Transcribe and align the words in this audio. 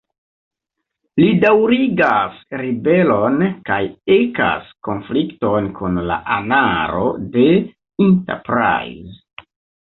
Li 1.19 1.25
daŭrigas 1.41 2.39
ribelon 2.61 3.37
kaj 3.67 3.77
ekas 4.15 4.71
konflikton 4.87 5.69
kun 5.81 6.01
la 6.13 6.17
anaro 6.37 7.05
de 7.37 7.45
"Enterprise". 8.09 9.25